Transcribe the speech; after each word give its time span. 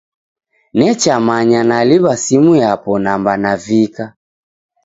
Nechamanya 0.77 1.59
naliw'a 1.69 2.13
simu 2.25 2.53
yapo 2.63 2.91
namba 3.03 3.33
navika 3.43 4.05